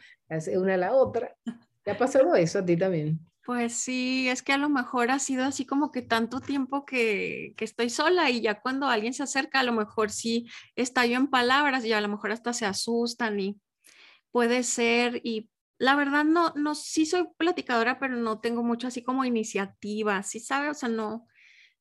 una 0.57 0.75
a 0.75 0.77
la 0.77 0.95
otra. 0.95 1.35
¿Te 1.83 1.91
ha 1.91 1.99
pasado 1.99 2.37
eso 2.37 2.61
a 2.61 2.65
ti 2.65 2.77
también? 2.77 3.19
Pues 3.45 3.75
sí, 3.75 4.29
es 4.29 4.41
que 4.45 4.53
a 4.53 4.59
lo 4.59 4.69
mejor 4.69 5.11
ha 5.11 5.19
sido 5.19 5.43
así 5.43 5.67
como 5.67 5.91
que 5.91 6.01
tanto 6.01 6.39
tiempo 6.39 6.85
que, 6.85 7.55
que, 7.57 7.65
estoy 7.65 7.91
sola 7.91 8.31
y 8.31 8.41
ya 8.41 8.61
cuando 8.61 8.87
alguien 8.87 9.15
se 9.15 9.25
acerca, 9.25 9.61
a 9.61 9.65
lo 9.65 9.73
mejor 9.73 10.11
sí 10.11 10.47
yo 10.77 11.17
en 11.17 11.27
palabras 11.27 11.85
y 11.85 11.93
a 11.93 12.01
lo 12.01 12.09
mejor 12.09 12.31
hasta 12.31 12.53
se 12.53 12.67
asustan 12.67 13.41
y 13.41 13.61
puede 14.35 14.65
ser 14.65 15.21
y 15.23 15.49
la 15.79 15.95
verdad 15.95 16.25
no, 16.25 16.53
no, 16.57 16.75
sí 16.75 17.07
soy 17.07 17.29
platicadora, 17.39 18.01
pero 18.01 18.17
no 18.17 18.41
tengo 18.41 18.65
mucho 18.65 18.89
así 18.89 19.01
como 19.01 19.25
iniciativa, 19.25 20.21
¿sí 20.25 20.41
sabe? 20.41 20.71
O 20.71 20.75
sea, 20.75 20.89
no, 20.89 21.29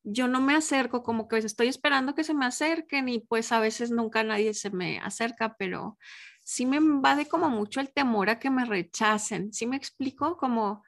yo 0.04 0.28
no 0.28 0.40
me 0.40 0.54
acerco, 0.54 1.02
como 1.02 1.28
que 1.28 1.40
estoy 1.40 1.68
esperando 1.68 2.14
que 2.14 2.24
se 2.24 2.36
me 2.36 2.46
acerquen 2.46 3.10
y 3.10 3.22
pues 3.22 3.52
a 3.52 3.60
veces 3.60 3.90
nunca 3.90 4.24
nadie 4.24 4.54
se 4.54 4.70
me 4.70 5.00
acerca, 5.00 5.56
pero 5.58 5.98
sí 6.44 6.68
me 6.68 6.78
invade 6.78 7.26
como 7.26 7.50
mucho 7.50 7.80
el 7.80 7.92
temor 7.92 8.30
a 8.30 8.38
que 8.38 8.52
me 8.52 8.66
rechacen. 8.66 9.52
¿Sí 9.52 9.66
me 9.66 9.76
explico? 9.76 10.38
Como, 10.38 10.84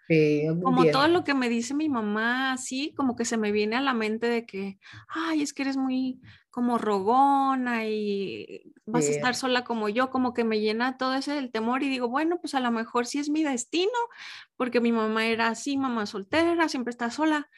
como 0.61 0.85
todo 0.91 1.07
lo 1.07 1.23
que 1.23 1.33
me 1.33 1.49
dice 1.49 1.73
mi 1.73 1.89
mamá, 1.89 2.53
así 2.53 2.93
como 2.95 3.15
que 3.15 3.25
se 3.25 3.37
me 3.37 3.51
viene 3.51 3.75
a 3.75 3.81
la 3.81 3.95
mente 3.95 4.27
de 4.27 4.45
que, 4.45 4.77
ay, 5.07 5.41
es 5.41 5.51
que 5.51 5.63
eres 5.63 5.77
muy 5.77 6.21
como 6.55 6.77
rogona 6.77 7.85
y 7.85 8.73
vas 8.85 9.07
a 9.09 9.11
estar 9.11 9.35
sola 9.35 9.65
como 9.65 9.89
yo, 9.89 10.09
como 10.09 10.33
que 10.33 10.45
me 10.45 10.61
llena 10.61 10.97
todo 10.97 11.13
ese 11.15 11.37
el 11.37 11.51
temor 11.51 11.83
y 11.83 11.89
digo, 11.89 12.07
bueno, 12.07 12.39
pues 12.39 12.55
a 12.55 12.61
lo 12.61 12.71
mejor 12.71 13.05
sí 13.05 13.19
es 13.19 13.29
mi 13.29 13.43
destino, 13.43 13.91
porque 14.55 14.79
mi 14.79 14.93
mamá 14.93 15.27
era 15.27 15.49
así, 15.49 15.75
mamá 15.75 16.05
soltera, 16.05 16.69
siempre 16.69 16.91
está 16.91 17.11
sola 17.11 17.49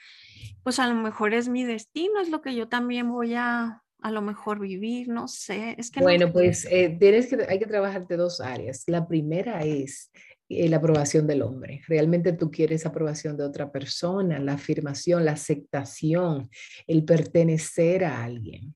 pues 0.64 0.80
a 0.80 0.88
lo 0.88 0.96
mejor 0.96 1.34
es 1.34 1.48
mi 1.48 1.64
destino, 1.64 2.20
es 2.20 2.30
lo 2.30 2.42
que 2.42 2.54
yo 2.54 2.68
también 2.68 3.10
voy 3.10 3.36
a 3.36 3.84
a 4.02 4.12
lo 4.12 4.22
mejor 4.22 4.60
vivir, 4.60 5.08
no 5.08 5.28
sé. 5.28 5.76
Es 5.78 5.90
que 5.90 6.02
bueno, 6.02 6.32
pues 6.32 6.68
eh, 6.70 6.96
tienes 7.00 7.28
que, 7.28 7.46
hay 7.48 7.58
que 7.58 7.66
trabajar 7.66 8.08
de 8.08 8.18
dos 8.18 8.42
áreas. 8.42 8.84
La 8.88 9.08
primera 9.08 9.64
es 9.64 10.12
eh, 10.50 10.70
la 10.70 10.78
aprobación 10.78 11.26
del 11.26 11.42
hombre. 11.42 11.82
Realmente 11.88 12.34
tú 12.34 12.52
quieres 12.52 12.86
aprobación 12.86 13.38
de 13.38 13.44
otra 13.44 13.72
persona, 13.72 14.40
la 14.40 14.54
afirmación, 14.54 15.26
la 15.26 15.32
aceptación, 15.32 16.50
el 16.86 17.06
pertenecer 17.06 18.04
a 18.04 18.24
alguien. 18.24 18.76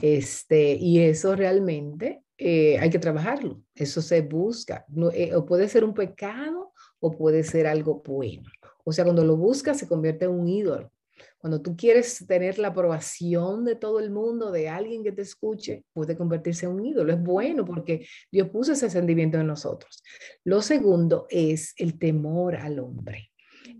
Este, 0.00 0.74
y 0.74 1.00
eso 1.00 1.34
realmente 1.34 2.22
eh, 2.38 2.78
hay 2.78 2.90
que 2.90 2.98
trabajarlo. 2.98 3.62
Eso 3.74 4.02
se 4.02 4.22
busca. 4.22 4.86
o 5.34 5.46
puede 5.46 5.68
ser 5.68 5.84
un 5.84 5.94
pecado 5.94 6.72
o 7.00 7.10
puede 7.12 7.44
ser 7.44 7.66
algo 7.66 8.02
bueno. 8.04 8.48
O 8.84 8.92
sea, 8.92 9.04
cuando 9.04 9.24
lo 9.24 9.36
buscas 9.36 9.78
se 9.78 9.88
convierte 9.88 10.26
en 10.26 10.32
un 10.32 10.48
ídolo. 10.48 10.92
Cuando 11.38 11.62
tú 11.62 11.76
quieres 11.76 12.26
tener 12.26 12.58
la 12.58 12.68
aprobación 12.68 13.64
de 13.64 13.76
todo 13.76 14.00
el 14.00 14.10
mundo, 14.10 14.50
de 14.50 14.68
alguien 14.68 15.04
que 15.04 15.12
te 15.12 15.22
escuche, 15.22 15.84
puede 15.92 16.16
convertirse 16.16 16.66
en 16.66 16.72
un 16.72 16.84
ídolo. 16.84 17.12
Es 17.12 17.22
bueno 17.22 17.64
porque 17.64 18.06
Dios 18.30 18.48
puso 18.48 18.72
ese 18.72 18.90
sentimiento 18.90 19.38
en 19.38 19.46
nosotros. 19.46 20.02
Lo 20.44 20.60
segundo 20.60 21.26
es 21.30 21.74
el 21.76 21.98
temor 21.98 22.56
al 22.56 22.80
hombre. 22.80 23.30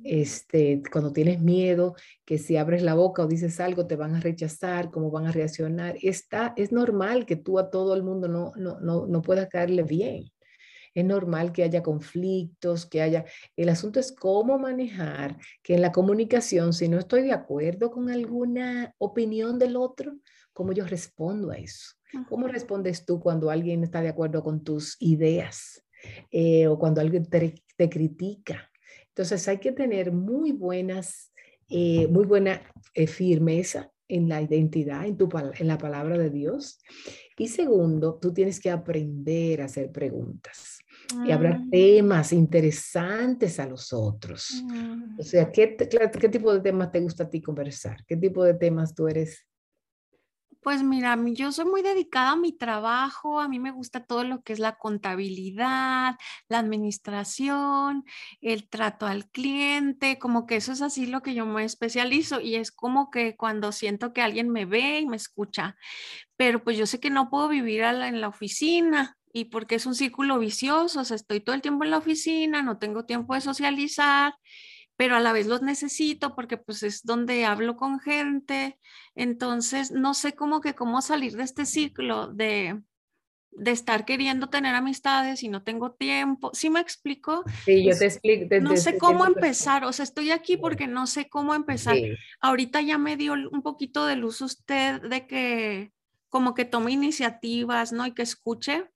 Este, 0.09 0.83
cuando 0.93 1.13
tienes 1.13 1.41
miedo, 1.41 1.95
que 2.25 2.39
si 2.39 2.57
abres 2.57 2.83
la 2.83 2.95
boca 2.95 3.23
o 3.23 3.27
dices 3.27 3.61
algo 3.61 3.87
te 3.87 3.97
van 3.97 4.15
a 4.15 4.21
rechazar, 4.21 4.91
cómo 4.91 5.11
van 5.11 5.27
a 5.27 5.33
reaccionar, 5.33 5.97
está, 6.03 6.55
es 6.57 6.73
normal 6.73 7.27
que 7.27 7.37
tú 7.37 7.59
a 7.59 7.71
todo 7.71 7.95
el 7.95 8.03
mundo 8.03 8.29
no, 8.29 8.53
no, 8.57 8.79
no, 8.81 9.07
no 9.07 9.23
puedas 9.23 9.49
caerle 9.49 9.83
bien 9.83 10.31
es 10.97 11.05
normal 11.05 11.53
que 11.53 11.63
haya 11.63 11.83
conflictos, 11.83 12.87
que 12.87 13.03
haya... 13.03 13.27
El 13.55 13.69
asunto 13.69 14.01
es 14.01 14.13
cómo 14.13 14.59
manejar 14.59 15.37
que 15.63 15.75
en 15.75 15.83
la 15.83 15.93
comunicación, 15.93 16.73
si 16.73 16.89
no 16.89 16.99
estoy 16.99 17.23
de 17.23 17.33
acuerdo 17.33 17.91
con 17.91 18.09
alguna 18.09 18.95
opinión 18.97 19.59
del 19.59 19.77
otro, 19.77 20.17
¿cómo 20.55 20.73
yo 20.73 20.87
respondo 20.87 21.51
a 21.51 21.59
eso? 21.59 21.97
¿Cómo 22.31 22.49
respondes 22.49 23.05
tú 23.05 23.21
cuando 23.21 23.51
alguien 23.51 23.85
está 23.85 24.01
de 24.01 24.09
acuerdo 24.09 24.43
con 24.43 24.65
tus 24.65 24.97
ideas 25.01 25.85
eh, 26.31 26.67
o 26.67 26.79
cuando 26.79 27.03
alguien 27.03 27.27
te, 27.27 27.91
critica? 27.91 28.71
Entonces 29.17 29.49
hay 29.49 29.57
que 29.57 29.73
tener 29.73 30.13
muy 30.13 30.53
buenas, 30.53 31.33
eh, 31.71 32.07
muy 32.07 32.27
buena 32.27 32.61
eh, 32.93 33.07
firmeza 33.07 33.91
en 34.09 34.29
la 34.29 34.43
identidad, 34.43 35.07
en, 35.07 35.17
tu, 35.17 35.27
en 35.59 35.67
la 35.67 35.79
palabra 35.79 36.19
de 36.19 36.29
Dios. 36.29 36.81
Y 37.39 37.49
segundo, 37.49 38.19
tú 38.21 38.35
tienes 38.35 38.61
que 38.61 38.71
aprender 38.71 39.63
a 39.63 39.65
hacer 39.65 39.91
preguntas 39.91 40.81
y 41.25 41.31
hablar 41.31 41.61
mm. 41.61 41.71
temas 41.71 42.35
interesantes 42.35 43.59
a 43.59 43.67
los 43.67 43.91
otros. 43.95 44.63
O 44.63 44.67
mm. 44.67 45.23
sea, 45.23 45.51
¿qué, 45.51 45.79
¿qué, 45.79 46.29
tipo 46.29 46.53
de 46.53 46.61
temas 46.61 46.93
te 46.93 47.01
gusta 47.01 47.25
a 47.25 47.31
ti 47.31 47.41
conversar? 47.41 48.05
¿Qué 48.07 48.19
tipo 48.19 48.45
de 48.45 48.53
temas 48.53 48.95
tú 48.95 49.09
eres? 49.09 49.47
Pues 50.67 50.83
mira, 50.83 51.17
yo 51.27 51.53
soy 51.53 51.65
muy 51.65 51.81
dedicada 51.83 52.33
a 52.33 52.37
mi 52.37 52.51
trabajo, 52.51 53.39
a 53.39 53.47
mí 53.47 53.61
me 53.61 53.71
gusta 53.71 54.05
todo 54.05 54.25
lo 54.25 54.43
que 54.43 54.53
es 54.53 54.59
la 54.59 54.75
contabilidad, 54.79 56.17
la 56.49 56.59
administración, 56.59 58.05
el 58.41 58.69
trato 58.69 59.07
al 59.07 59.31
cliente, 59.31 60.19
como 60.19 60.45
que 60.45 60.57
eso 60.57 60.73
es 60.73 60.83
así 60.83 61.07
lo 61.07 61.23
que 61.23 61.35
yo 61.35 61.47
me 61.47 61.63
especializo 61.63 62.41
y 62.41 62.57
es 62.57 62.73
como 62.73 63.13
que 63.13 63.37
cuando 63.37 63.71
siento 63.71 64.13
que 64.13 64.23
alguien 64.23 64.51
me 64.51 64.65
ve 64.65 64.99
y 64.99 65.07
me 65.07 65.15
escucha, 65.17 65.77
pero 66.37 66.65
pues 66.65 66.77
yo 66.77 66.87
sé 66.87 66.99
que 66.99 67.11
no 67.11 67.31
puedo 67.31 67.47
vivir 67.49 67.83
en 67.83 68.21
la 68.21 68.27
oficina, 68.27 69.17
y 69.33 69.45
porque 69.45 69.77
es 69.77 69.87
un 69.87 69.95
círculo 69.95 70.39
vicioso, 70.39 71.01
o 71.01 71.05
sea, 71.05 71.15
estoy 71.15 71.41
todo 71.41 71.55
el 71.55 71.63
tiempo 71.63 71.85
en 71.85 71.91
la 71.91 71.99
oficina, 71.99 72.63
no 72.63 72.79
tengo 72.79 73.05
tiempo 73.05 73.35
de 73.35 73.43
socializar, 73.43 74.35
pero 74.97 75.17
a 75.17 75.21
la 75.21 75.33
vez 75.33 75.47
los 75.47 75.63
necesito 75.63 76.35
porque 76.35 76.57
pues 76.57 76.83
es 76.83 77.05
donde 77.05 77.45
hablo 77.45 77.77
con 77.77 78.01
gente, 78.01 78.79
entonces 79.15 79.93
no 79.93 80.15
sé 80.15 80.35
cómo 80.35 80.61
que 80.61 80.75
cómo 80.75 81.03
salir 81.03 81.37
de 81.37 81.43
este 81.45 81.67
ciclo 81.67 82.29
de, 82.29 82.81
de 83.51 83.71
estar 83.71 84.05
queriendo 84.05 84.49
tener 84.49 84.75
amistades 84.75 85.43
y 85.43 85.49
no 85.49 85.63
tengo 85.63 85.93
tiempo. 85.93 86.51
¿Sí 86.55 86.71
me 86.71 86.81
explico? 86.81 87.45
Sí, 87.65 87.85
yo 87.85 87.97
te 87.97 88.07
explico. 88.07 88.55
no 88.61 88.77
sé 88.77 88.99
cómo 88.99 89.27
empezar, 89.27 89.85
o 89.85 89.93
sea, 89.93 90.05
estoy 90.05 90.31
aquí 90.31 90.57
porque 90.57 90.87
no 90.87 91.07
sé 91.07 91.29
cómo 91.29 91.55
empezar. 91.55 91.97
Ahorita 92.41 92.81
ya 92.81 92.99
me 92.99 93.17
dio 93.17 93.35
un 93.35 93.63
poquito 93.63 94.07
de 94.07 94.17
luz 94.17 94.41
usted 94.41 95.03
de 95.03 95.27
que 95.27 95.93
como 96.29 96.55
que 96.55 96.65
tome 96.65 96.93
iniciativas, 96.93 97.93
¿no? 97.93 98.07
Y 98.07 98.13
que 98.13 98.23
escuche, 98.23 98.91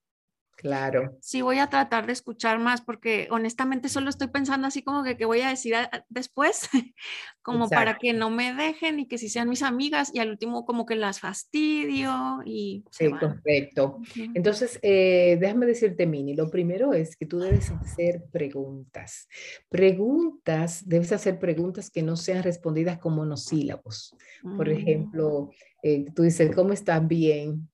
Claro. 0.60 1.16
Sí, 1.22 1.40
voy 1.40 1.58
a 1.58 1.68
tratar 1.68 2.06
de 2.06 2.12
escuchar 2.12 2.58
más 2.58 2.82
porque 2.82 3.28
honestamente 3.30 3.88
solo 3.88 4.10
estoy 4.10 4.28
pensando 4.28 4.66
así 4.66 4.82
como 4.82 5.02
que 5.02 5.16
qué 5.16 5.24
voy 5.24 5.40
a 5.40 5.48
decir 5.48 5.74
después, 6.10 6.68
como 7.42 7.70
para 7.70 7.96
que 7.96 8.12
no 8.12 8.28
me 8.28 8.52
dejen 8.52 9.00
y 9.00 9.08
que 9.08 9.16
si 9.16 9.30
sean 9.30 9.48
mis 9.48 9.62
amigas 9.62 10.10
y 10.12 10.18
al 10.18 10.28
último 10.28 10.66
como 10.66 10.84
que 10.84 10.96
las 10.96 11.18
fastidio 11.18 12.42
y... 12.44 12.84
Sí, 12.90 13.08
correcto. 13.08 14.00
Entonces, 14.34 14.78
eh, 14.82 15.38
déjame 15.40 15.64
decirte, 15.64 16.06
Mini, 16.06 16.36
lo 16.36 16.50
primero 16.50 16.92
es 16.92 17.16
que 17.16 17.24
tú 17.24 17.38
debes 17.38 17.70
hacer 17.70 18.24
preguntas. 18.30 19.28
Preguntas, 19.70 20.86
debes 20.86 21.10
hacer 21.12 21.38
preguntas 21.38 21.90
que 21.90 22.02
no 22.02 22.16
sean 22.16 22.42
respondidas 22.42 22.98
con 22.98 23.14
monosílabos. 23.14 24.14
Por 24.42 24.68
mm. 24.68 24.72
ejemplo, 24.72 25.50
eh, 25.82 26.04
tú 26.14 26.24
dices, 26.24 26.54
¿cómo 26.54 26.74
estás? 26.74 27.08
Bien. 27.08 27.66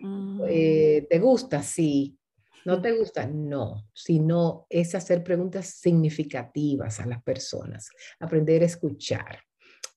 Mm. 0.00 0.40
Eh, 0.48 1.06
¿Te 1.10 1.18
gusta? 1.18 1.62
Sí. 1.62 2.16
¿No 2.64 2.80
te 2.80 2.92
gusta? 2.92 3.26
No, 3.26 3.88
sino 3.92 4.66
es 4.68 4.94
hacer 4.94 5.22
preguntas 5.22 5.66
significativas 5.66 7.00
a 7.00 7.06
las 7.06 7.22
personas, 7.22 7.90
aprender 8.18 8.62
a 8.62 8.66
escuchar. 8.66 9.38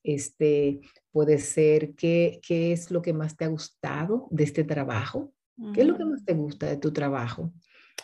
Este, 0.03 0.82
puede 1.12 1.39
ser, 1.39 1.93
¿qué, 1.96 2.39
qué 2.46 2.72
es 2.72 2.91
lo 2.91 3.01
que 3.01 3.13
más 3.13 3.36
te 3.36 3.46
ha 3.46 3.50
gustado 3.50 4.27
de 4.32 4.43
este 4.43 4.63
trabajo? 4.63 5.34
¿Qué 5.74 5.82
es 5.82 5.88
lo 5.88 5.98
que 5.98 6.05
más 6.05 6.25
te 6.25 6.34
gusta 6.34 6.67
de 6.67 6.77
tu 6.77 6.91
trabajo? 6.91 7.53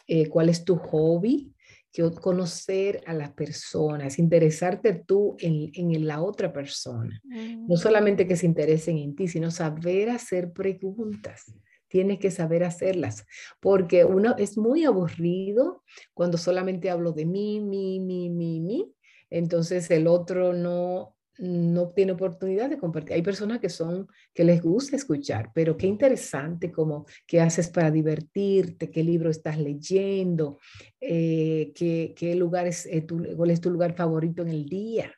Eh, 0.08 0.30
¿Cuál 0.30 0.50
es 0.50 0.64
tu 0.64 0.76
hobby? 0.76 1.54
Que 1.92 2.10
conocer 2.12 3.02
a 3.08 3.14
las 3.16 3.32
personas, 3.32 4.20
interesarte 4.20 4.94
tú 4.94 5.36
en, 5.40 5.72
en 5.74 6.08
la 6.08 6.22
otra 6.22 6.54
persona. 6.54 7.20
No 7.24 7.76
solamente 7.76 8.28
que 8.28 8.36
se 8.36 8.46
interesen 8.46 9.00
en 9.00 9.16
ti, 9.16 9.28
sino 9.28 9.50
saber 9.50 10.12
hacer 10.12 10.54
preguntas 10.54 11.52
tienes 11.90 12.20
que 12.20 12.32
saber 12.32 12.64
hacerlas, 12.64 13.26
porque 13.60 14.06
uno 14.06 14.36
es 14.38 14.58
muy 14.58 14.86
aburrido 14.86 15.84
cuando 16.14 16.38
solamente 16.38 16.90
hablo 16.90 17.12
de 17.12 17.26
mí, 17.26 17.60
mí, 17.60 18.00
mí, 18.00 18.30
mí, 18.30 18.60
mí, 18.62 18.94
entonces 19.30 19.92
el 19.92 20.08
otro 20.08 20.54
no 20.54 21.16
no 21.40 21.90
tiene 21.92 22.12
oportunidad 22.12 22.70
de 22.70 22.78
compartir. 22.78 23.14
Hay 23.14 23.22
personas 23.22 23.60
que 23.60 23.70
son 23.70 24.08
que 24.34 24.44
les 24.44 24.62
gusta 24.62 24.96
escuchar, 24.96 25.52
pero 25.56 25.78
qué 25.78 25.88
interesante 25.88 26.72
como 26.72 27.06
qué 27.26 27.40
haces 27.40 27.70
para 27.70 27.90
divertirte, 27.92 28.92
qué 28.92 29.04
libro 29.04 29.30
estás 29.30 29.58
leyendo, 29.58 30.60
eh, 31.00 31.72
qué, 31.76 32.14
qué 32.16 32.36
lugar 32.36 32.68
es, 32.68 32.86
eh, 32.86 33.02
tu, 33.02 33.24
cuál 33.38 33.52
es 33.52 33.62
tu 33.62 33.72
lugar 33.72 33.96
favorito 33.96 34.42
en 34.42 34.50
el 34.50 34.66
día. 34.66 35.14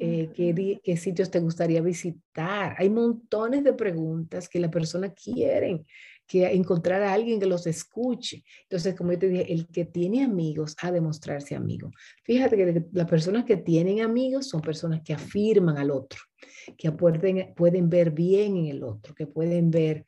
Eh, 0.00 0.30
qué, 0.32 0.80
qué, 0.82 0.96
sitios 0.96 1.30
te 1.30 1.40
gustaría 1.40 1.80
visitar. 1.80 2.76
Hay 2.78 2.88
montones 2.88 3.64
de 3.64 3.72
preguntas 3.72 4.48
que 4.48 4.60
la 4.60 4.70
persona 4.70 5.12
quiere 5.12 5.84
que 6.28 6.46
encontrar 6.52 7.02
a 7.02 7.12
alguien 7.12 7.40
que 7.40 7.46
los 7.46 7.66
escuche. 7.66 8.44
Entonces, 8.62 8.94
como 8.94 9.12
yo 9.12 9.18
te 9.18 9.28
dije, 9.28 9.52
el 9.52 9.66
que 9.66 9.86
tiene 9.86 10.22
amigos 10.22 10.76
ha 10.82 10.92
de 10.92 11.00
mostrarse 11.00 11.56
amigo. 11.56 11.90
Fíjate 12.22 12.56
que 12.56 12.84
las 12.92 13.08
personas 13.08 13.44
que 13.44 13.56
tienen 13.56 14.02
amigos 14.02 14.48
son 14.48 14.60
personas 14.60 15.00
que 15.02 15.14
afirman 15.14 15.78
al 15.78 15.90
otro, 15.90 16.20
que 16.76 16.92
pueden, 16.92 17.54
pueden 17.54 17.88
ver 17.88 18.10
bien 18.10 18.56
en 18.56 18.66
el 18.66 18.84
otro, 18.84 19.14
que 19.14 19.26
pueden 19.26 19.70
ver 19.70 20.04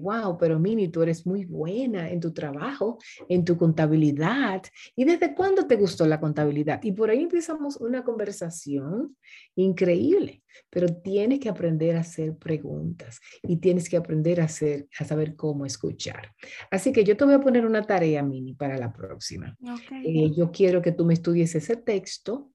wow, 0.00 0.32
eh, 0.32 0.36
pero 0.38 0.58
Mimi, 0.58 0.88
tú 0.88 1.02
eres 1.02 1.26
muy 1.26 1.44
buena 1.44 2.10
en 2.10 2.20
tu 2.20 2.32
trabajo, 2.32 2.98
en 3.28 3.44
tu 3.44 3.56
contabilidad. 3.56 4.62
¿Y 4.94 5.04
desde 5.04 5.34
cuándo 5.34 5.66
te 5.66 5.76
gustó 5.76 6.06
la 6.06 6.20
contabilidad? 6.20 6.82
Y 6.82 6.92
por 6.92 7.10
ahí 7.10 7.22
empezamos 7.22 7.76
una 7.76 8.02
conversación 8.04 9.16
increíble, 9.54 10.42
pero 10.70 10.88
tienes 10.88 11.40
que 11.40 11.48
aprender 11.48 11.96
a 11.96 12.00
hacer 12.00 12.36
preguntas 12.36 13.20
y 13.42 13.56
tienes 13.56 13.88
que 13.88 13.96
aprender 13.96 14.40
a, 14.40 14.44
hacer, 14.44 14.88
a 14.98 15.04
saber 15.04 15.36
cómo 15.36 15.64
escuchar. 15.64 16.32
Así 16.70 16.92
que 16.92 17.04
yo 17.04 17.16
te 17.16 17.24
voy 17.24 17.34
a 17.34 17.40
poner 17.40 17.64
una 17.64 17.82
tarea, 17.82 18.22
Mimi, 18.22 18.54
para 18.54 18.76
la 18.76 18.92
próxima. 18.92 19.56
Eh, 20.04 20.32
yo 20.36 20.50
quiero 20.50 20.82
que 20.82 20.92
tú 20.92 21.04
me 21.04 21.14
estudies 21.14 21.54
ese 21.54 21.76
texto 21.76 22.50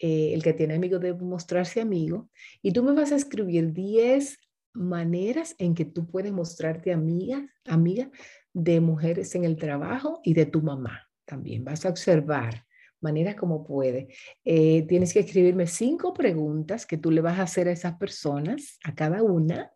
eh, 0.00 0.32
el 0.32 0.42
que 0.42 0.52
tiene 0.52 0.74
amigos 0.74 1.00
debe 1.00 1.20
mostrarse 1.24 1.80
amigo. 1.80 2.30
Y 2.62 2.72
tú 2.72 2.82
me 2.82 2.92
vas 2.92 3.12
a 3.12 3.16
escribir 3.16 3.72
10 3.72 4.38
maneras 4.78 5.54
en 5.58 5.74
que 5.74 5.84
tú 5.84 6.06
puedes 6.06 6.32
mostrarte 6.32 6.92
amiga, 6.92 7.46
amiga 7.66 8.10
de 8.52 8.80
mujeres 8.80 9.34
en 9.34 9.44
el 9.44 9.56
trabajo 9.56 10.20
y 10.22 10.34
de 10.34 10.46
tu 10.46 10.62
mamá 10.62 11.08
también. 11.24 11.64
Vas 11.64 11.84
a 11.84 11.90
observar 11.90 12.64
maneras 13.00 13.34
como 13.34 13.64
puede. 13.64 14.08
Eh, 14.44 14.82
tienes 14.88 15.12
que 15.12 15.20
escribirme 15.20 15.66
cinco 15.66 16.14
preguntas 16.14 16.86
que 16.86 16.96
tú 16.96 17.10
le 17.10 17.20
vas 17.20 17.38
a 17.38 17.42
hacer 17.42 17.68
a 17.68 17.72
esas 17.72 17.96
personas, 17.96 18.78
a 18.84 18.94
cada 18.94 19.22
una. 19.22 19.70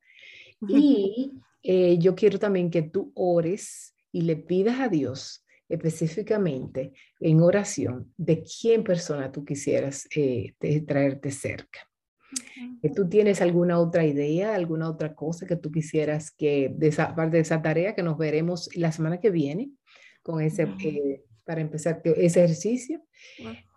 Y 0.69 1.33
eh, 1.63 1.99
yo 1.99 2.15
quiero 2.15 2.39
también 2.39 2.71
que 2.71 2.83
tú 2.83 3.13
ores 3.15 3.95
y 4.13 4.23
le 4.23 4.37
pidas 4.37 4.81
a 4.81 4.89
Dios 4.89 5.45
específicamente 5.69 6.93
en 7.19 7.41
oración 7.41 8.13
de 8.17 8.45
quién 8.45 8.85
persona 8.85 9.33
tú 9.33 9.45
quisieras 9.45 10.07
eh, 10.15 10.55
traerte 10.87 11.31
cerca. 11.31 11.81
¿Tú 12.95 13.09
tienes 13.09 13.41
alguna 13.41 13.79
otra 13.79 14.05
idea, 14.05 14.55
alguna 14.55 14.89
otra 14.89 15.15
cosa 15.15 15.47
que 15.47 15.57
tú 15.57 15.71
quisieras 15.71 16.31
que, 16.31 16.73
de 16.75 16.89
esa, 16.89 17.15
parte 17.15 17.37
de 17.37 17.43
esa 17.43 17.63
tarea 17.63 17.95
que 17.95 18.03
nos 18.03 18.19
veremos 18.19 18.69
la 18.75 18.93
semana 18.93 19.21
que 19.21 19.31
viene 19.31 19.71
con 20.23 20.41
ese, 20.41 20.69
eh, 20.85 21.25
para 21.45 21.61
empezar 21.61 22.01
ese 22.05 22.45
ejercicio? 22.45 23.03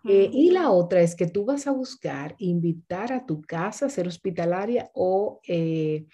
Eh, 0.08 0.30
y 0.32 0.50
la 0.50 0.70
otra 0.70 1.00
es 1.00 1.14
que 1.14 1.26
tú 1.26 1.44
vas 1.44 1.66
a 1.66 1.72
buscar 1.72 2.34
invitar 2.38 3.12
a 3.12 3.26
tu 3.26 3.42
casa 3.42 3.86
a 3.86 3.90
ser 3.90 4.06
hospitalaria 4.06 4.90
o, 4.94 5.40
eh, 5.46 6.06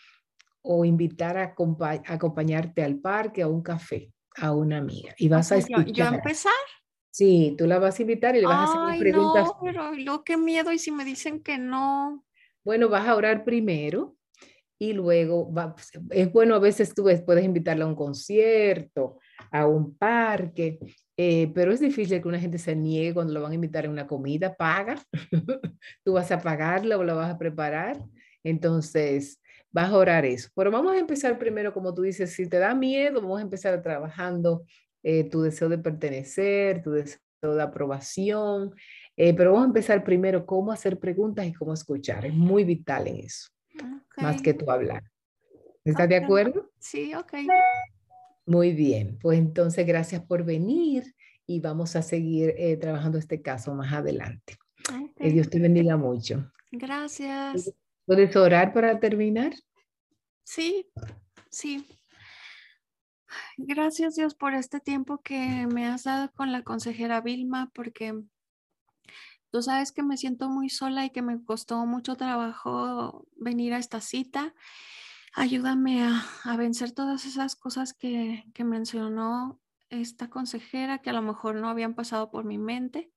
o 0.63 0.85
invitar 0.85 1.37
a, 1.37 1.55
acompañarte 2.07 2.83
al 2.83 2.99
parque, 3.01 3.43
a 3.43 3.49
un 3.49 3.63
café, 3.63 4.13
a 4.37 4.53
una 4.53 4.79
amiga. 4.79 5.15
Y 5.19 5.29
vas 5.29 5.53
a 5.53 5.57
escuchar. 5.57 5.93
¿Yo, 5.93 6.07
empezar? 6.07 6.53
Sí, 7.11 7.55
tú 7.59 7.67
la 7.67 7.79
vas 7.79 7.99
a 7.99 8.03
invitar 8.03 8.35
y 8.37 8.41
le 8.41 8.47
vas 8.47 8.71
a 8.71 8.87
hacer 8.87 9.01
preguntas. 9.01 9.47
No, 9.47 9.59
pero 9.63 9.93
lo 9.93 10.25
que 10.25 10.39
miedo 10.39 10.73
y 10.73 10.79
si 10.79 10.91
me 10.91 11.05
dicen 11.05 11.43
que 11.43 11.59
no. 11.59 12.25
Bueno, 12.65 12.89
vas 12.89 13.09
a 13.09 13.17
orar 13.17 13.45
primero 13.45 14.17
y 14.79 14.93
luego 14.93 15.53
va, 15.53 15.77
es 16.11 16.33
bueno 16.33 16.57
a 16.57 16.59
veces 16.59 16.93
tú 16.93 17.05
puedes 17.25 17.45
invitarla 17.45 17.85
a 17.85 17.89
un 17.89 17.95
concierto, 17.95 19.19
a 19.51 19.67
un 19.67 19.97
parque, 19.97 20.81
eh, 21.17 21.53
pero 21.55 21.73
es 21.73 21.79
difícil 21.79 22.21
que 22.21 22.27
una 22.27 22.41
gente 22.41 22.59
se 22.59 22.75
niegue 22.75 23.15
cuando 23.15 23.33
lo 23.33 23.43
van 23.43 23.53
a 23.53 23.55
invitar 23.55 23.87
a 23.87 23.91
una 23.91 24.09
comida, 24.09 24.57
paga, 24.57 24.97
tú 26.05 26.15
vas 26.15 26.33
a 26.33 26.41
pagarla 26.41 26.99
o 26.99 27.05
la 27.05 27.15
vas 27.15 27.33
a 27.33 27.39
preparar, 27.39 27.97
entonces 28.43 29.41
vas 29.71 29.91
a 29.91 29.97
orar 29.97 30.25
eso. 30.25 30.49
Pero 30.55 30.71
vamos 30.71 30.95
a 30.95 30.99
empezar 30.99 31.39
primero, 31.39 31.73
como 31.73 31.95
tú 31.95 32.03
dices, 32.03 32.33
si 32.33 32.49
te 32.49 32.59
da 32.59 32.75
miedo, 32.75 33.21
vamos 33.21 33.39
a 33.39 33.43
empezar 33.43 33.81
trabajando 33.83 34.65
eh, 35.03 35.25
tu 35.31 35.43
deseo 35.43 35.69
de 35.69 35.79
pertenecer, 35.79 36.83
tu 36.83 36.91
deseo 36.91 37.21
de 37.43 37.63
aprobación, 37.63 38.75
eh, 39.17 39.35
pero 39.35 39.53
vamos 39.53 39.65
a 39.65 39.69
empezar 39.69 40.05
primero 40.05 40.47
cómo 40.47 40.73
hacer 40.73 40.99
preguntas 40.99 41.47
y 41.47 41.53
cómo 41.53 41.75
escuchar. 41.75 42.27
Es 42.27 42.35
muy 42.35 42.65
vital 42.65 43.07
en 43.09 43.19
eso, 43.19 43.49
más 44.17 44.41
que 44.41 44.55
tú 44.55 44.71
hablar. 44.71 45.03
¿Estás 45.85 46.09
de 46.09 46.17
acuerdo? 46.17 46.71
Sí, 46.79 47.15
ok. 47.15 47.35
Muy 48.47 48.73
bien, 48.73 49.19
pues 49.21 49.39
entonces 49.39 49.87
gracias 49.87 50.23
por 50.23 50.45
venir 50.45 51.15
y 51.47 51.61
vamos 51.61 51.97
a 51.97 52.03
seguir 52.03 52.55
eh, 52.57 52.77
trabajando 52.77 53.19
este 53.19 53.43
caso 53.43 53.75
más 53.75 53.93
adelante. 53.93 54.57
Que 55.17 55.31
Dios 55.31 55.49
te 55.49 55.61
bendiga 55.61 55.97
mucho. 55.97 56.51
Gracias. 56.71 57.73
¿Puedes 58.05 58.35
orar 58.35 58.73
para 58.73 58.99
terminar? 58.99 59.53
Sí, 60.45 60.91
sí. 61.51 61.87
Gracias 63.57 64.17
Dios 64.17 64.35
por 64.35 64.55
este 64.55 64.81
tiempo 64.81 65.19
que 65.23 65.67
me 65.73 65.87
has 65.87 66.05
dado 66.05 66.31
con 66.33 66.53
la 66.53 66.63
consejera 66.63 67.21
Vilma, 67.21 67.71
porque 67.75 68.23
Tú 69.53 69.61
sabes 69.61 69.93
que 69.93 70.03
me 70.03 70.17
siento 70.17 70.49
muy 70.49 70.71
sola 70.71 71.05
y 71.05 71.11
que 71.11 71.21
me 71.21 71.45
costó 71.45 71.85
mucho 71.85 72.17
trabajo 72.17 73.27
venir 73.37 73.75
a 73.75 73.79
esta 73.79 74.01
cita. 74.01 74.55
Ayúdame 75.35 76.03
a, 76.05 76.57
vencer 76.57 76.93
todas 76.93 77.27
esas 77.27 77.55
cosas 77.55 77.93
que, 77.93 78.47
mencionó 78.65 79.61
esta 79.91 80.31
consejera 80.31 81.03
que 81.03 81.11
a 81.11 81.13
lo 81.13 81.21
mejor 81.21 81.57
no 81.57 81.69
habían 81.69 81.95
pasado 81.95 82.31
por 82.31 82.47
mi 82.47 82.57
mente. 82.57 83.13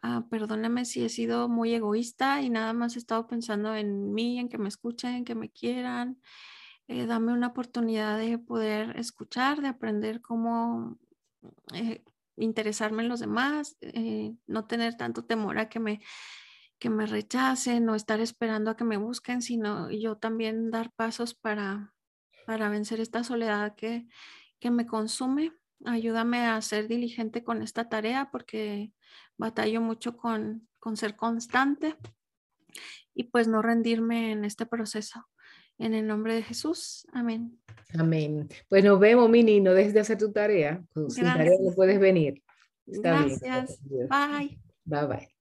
Ah, 0.00 0.24
perdóname 0.30 0.86
si 0.86 1.04
he 1.04 1.10
sido 1.10 1.46
muy 1.50 1.74
egoísta 1.74 2.40
y 2.40 2.48
nada 2.48 2.72
más 2.72 2.96
he 2.96 2.98
estado 2.98 3.26
pensando 3.26 3.74
en 3.74 4.14
mí, 4.14 4.38
en 4.38 4.48
que 4.48 4.56
me 4.56 4.70
escuchen, 4.70 5.26
que 5.26 5.34
me 5.34 5.50
quieran. 5.50 6.18
Eh, 6.88 7.04
dame 7.04 7.34
una 7.34 7.48
oportunidad 7.48 8.18
de 8.18 8.38
poder 8.38 8.98
escuchar, 8.98 9.60
de 9.60 9.68
aprender 9.68 10.22
cómo 10.22 10.96
eh, 11.74 12.02
interesarme 12.36 13.02
en 13.02 13.08
los 13.08 13.20
demás, 13.20 13.76
eh, 13.80 14.34
no 14.46 14.66
tener 14.66 14.96
tanto 14.96 15.24
temor 15.24 15.58
a 15.58 15.68
que 15.68 15.80
me, 15.80 16.00
que 16.78 16.90
me 16.90 17.06
rechacen, 17.06 17.84
no 17.84 17.94
estar 17.94 18.20
esperando 18.20 18.70
a 18.70 18.76
que 18.76 18.84
me 18.84 18.96
busquen, 18.96 19.42
sino 19.42 19.90
yo 19.90 20.16
también 20.16 20.70
dar 20.70 20.92
pasos 20.92 21.34
para, 21.34 21.94
para 22.46 22.68
vencer 22.68 23.00
esta 23.00 23.24
soledad 23.24 23.74
que, 23.74 24.06
que 24.58 24.70
me 24.70 24.86
consume. 24.86 25.52
Ayúdame 25.84 26.46
a 26.46 26.60
ser 26.62 26.88
diligente 26.88 27.44
con 27.44 27.62
esta 27.62 27.88
tarea 27.88 28.30
porque 28.30 28.92
batallo 29.36 29.80
mucho 29.80 30.16
con, 30.16 30.68
con 30.78 30.96
ser 30.96 31.16
constante 31.16 31.96
y 33.14 33.24
pues 33.24 33.48
no 33.48 33.62
rendirme 33.62 34.32
en 34.32 34.44
este 34.44 34.66
proceso. 34.66 35.26
En 35.78 35.94
el 35.94 36.06
nombre 36.06 36.34
de 36.34 36.42
Jesús. 36.42 37.06
Amén. 37.12 37.58
Amén. 37.98 38.48
Pues 38.68 38.84
nos 38.84 38.98
vemos, 38.98 39.28
Mini. 39.28 39.60
No 39.60 39.74
dejes 39.74 39.94
de 39.94 40.00
hacer 40.00 40.18
tu 40.18 40.32
tarea. 40.32 40.82
Con 40.92 41.08
tu 41.08 41.14
tarea 41.14 41.52
no 41.60 41.74
puedes 41.74 42.00
venir. 42.00 42.42
Gracias. 42.86 43.78
Bye. 43.84 44.58
Bye 44.84 45.06
bye. 45.06 45.35